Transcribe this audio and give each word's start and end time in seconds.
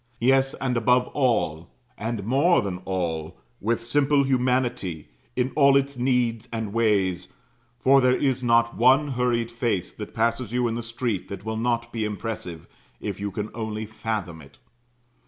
Yes, 0.19 0.55
and 0.55 0.75
above 0.77 1.09
all, 1.09 1.69
and 1.95 2.23
more 2.23 2.63
than 2.63 2.79
all, 2.85 3.37
with 3.59 3.83
simple 3.83 4.23
humanity 4.23 5.09
in 5.35 5.51
all 5.55 5.77
its 5.77 5.95
needs 5.95 6.49
and 6.51 6.73
ways, 6.73 7.31
for 7.77 8.01
there 8.01 8.15
is 8.17 8.41
not 8.41 8.75
one 8.75 9.09
hurried 9.09 9.51
face 9.51 9.91
that 9.91 10.15
passes 10.15 10.51
you 10.51 10.67
in 10.67 10.73
the 10.73 10.81
street 10.81 11.29
that 11.29 11.45
will 11.45 11.55
not 11.55 11.93
be 11.93 12.03
impressive, 12.03 12.65
if 12.99 13.19
you 13.19 13.29
can 13.29 13.51
only 13.53 13.85
fathom 13.85 14.41
it. 14.41 14.57